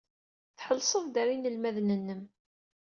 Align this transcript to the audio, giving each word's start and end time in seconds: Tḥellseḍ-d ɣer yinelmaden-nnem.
Tḥellseḍ-d 0.57 1.15
ɣer 1.19 1.27
yinelmaden-nnem. 1.31 2.21